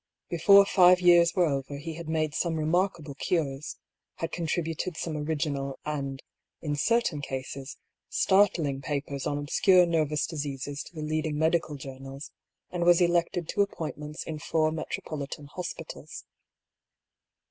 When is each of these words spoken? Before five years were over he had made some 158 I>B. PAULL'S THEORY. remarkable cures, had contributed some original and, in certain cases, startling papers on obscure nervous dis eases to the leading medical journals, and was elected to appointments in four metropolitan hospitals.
Before 0.31 0.65
five 0.65 0.99
years 0.99 1.35
were 1.35 1.45
over 1.45 1.77
he 1.77 1.93
had 1.93 2.09
made 2.09 2.33
some 2.33 2.55
158 2.55 3.05
I>B. 3.05 3.05
PAULL'S 3.05 3.21
THEORY. 3.21 3.37
remarkable 3.37 3.53
cures, 3.53 3.77
had 4.15 4.31
contributed 4.31 4.97
some 4.97 5.15
original 5.15 5.77
and, 5.85 6.23
in 6.59 6.75
certain 6.75 7.21
cases, 7.21 7.77
startling 8.09 8.81
papers 8.81 9.27
on 9.27 9.37
obscure 9.37 9.85
nervous 9.85 10.25
dis 10.25 10.43
eases 10.43 10.81
to 10.85 10.95
the 10.95 11.03
leading 11.03 11.37
medical 11.37 11.75
journals, 11.75 12.31
and 12.71 12.83
was 12.83 12.99
elected 12.99 13.47
to 13.49 13.61
appointments 13.61 14.23
in 14.23 14.39
four 14.39 14.71
metropolitan 14.71 15.45
hospitals. 15.53 16.25